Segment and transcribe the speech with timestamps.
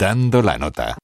[0.00, 0.97] Dando la nota.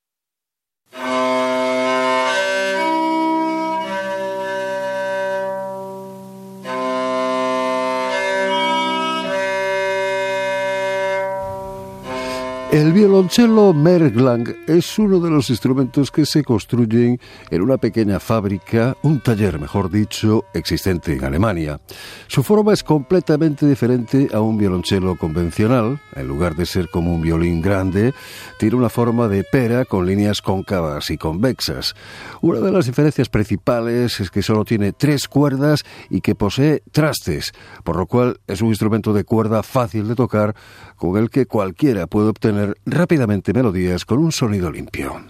[12.75, 18.97] El violonchelo Merklang es uno de los instrumentos que se construyen en una pequeña fábrica,
[19.03, 21.81] un taller mejor dicho, existente en Alemania.
[22.27, 26.01] Su forma es completamente diferente a un violonchelo convencional.
[26.17, 28.13] En lugar de ser como un violín grande,
[28.59, 31.95] tiene una forma de pera con líneas cóncavas y convexas.
[32.41, 37.53] Una de las diferencias principales es que solo tiene tres cuerdas y que posee trastes,
[37.85, 40.57] por lo cual es un instrumento de cuerda fácil de tocar
[40.97, 45.21] con el que cualquiera puede obtener rápidamente melodías con un sonido limpio.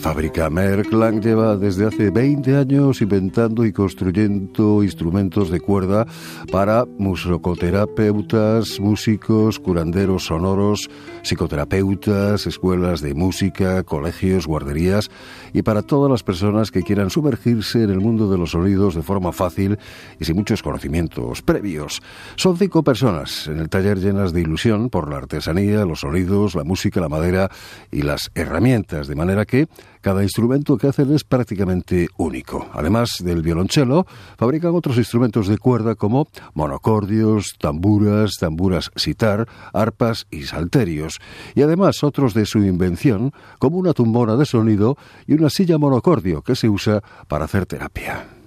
[0.00, 6.06] Fábrica Merklang lleva desde hace 20 años inventando y construyendo instrumentos de cuerda
[6.50, 10.88] para musicoterapeutas, músicos, curanderos sonoros,
[11.22, 15.10] psicoterapeutas, escuelas de música, colegios, guarderías
[15.52, 19.02] y para todas las personas que quieran sumergirse en el mundo de los sonidos de
[19.02, 19.78] forma fácil
[20.18, 22.00] y sin muchos conocimientos previos.
[22.36, 26.64] Son cinco personas en el taller llenas de ilusión por la artesanía, los sonidos, la
[26.64, 27.50] música, la madera
[27.90, 29.68] y las herramientas, de manera que
[30.00, 32.68] cada instrumento que hacen es prácticamente único.
[32.72, 34.06] Además del violonchelo,
[34.38, 41.20] fabrican otros instrumentos de cuerda como monocordios, tamburas, tamburas sitar, arpas y salterios.
[41.54, 46.42] Y además otros de su invención, como una tumbona de sonido y una silla monocordio
[46.42, 48.39] que se usa para hacer terapia.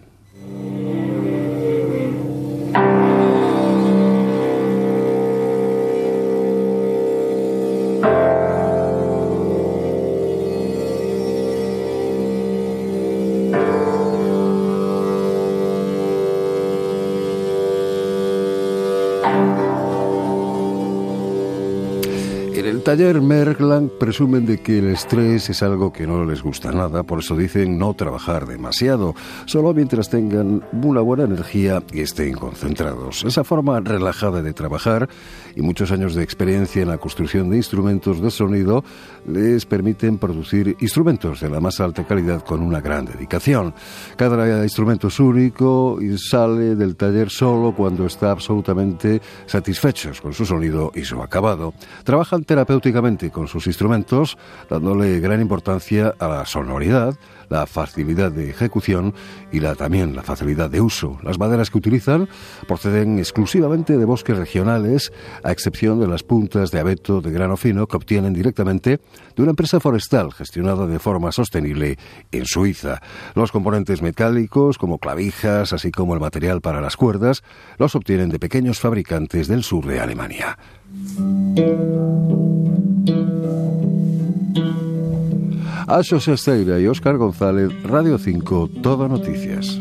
[22.84, 27.20] Taller Merkland presumen de que el estrés es algo que no les gusta nada, por
[27.20, 29.16] eso dicen no trabajar demasiado,
[29.46, 33.24] solo mientras tengan una buena energía y estén concentrados.
[33.24, 35.08] Esa forma relajada de trabajar
[35.56, 38.84] y muchos años de experiencia en la construcción de instrumentos de sonido
[39.26, 43.74] les permiten producir instrumentos de la más alta calidad con una gran dedicación.
[44.18, 50.46] Cada instrumento es único y sale del taller solo cuando está absolutamente satisfechos con su
[50.46, 51.74] sonido y su acabado.
[52.04, 54.38] Trabajan terapéuticamente con sus instrumentos,
[54.70, 57.18] dándole gran importancia a la sonoridad,
[57.50, 59.14] la facilidad de ejecución
[59.52, 61.20] y la, también la facilidad de uso.
[61.24, 62.28] Las maderas que utilizan
[62.68, 65.12] proceden exclusivamente de bosques regionales,
[65.44, 69.00] a excepción de las puntas de abeto de grano fino que obtienen directamente
[69.36, 71.98] de una empresa forestal gestionada de forma sostenible
[72.32, 73.02] en Suiza.
[73.36, 77.44] Los componentes metálicos, como clavijas, así como el material para las cuerdas,
[77.78, 80.58] los obtienen de pequeños fabricantes del sur de Alemania.
[85.86, 89.80] A José Esteira y Óscar González, Radio 5, Todo Noticias.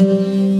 [0.00, 0.59] Música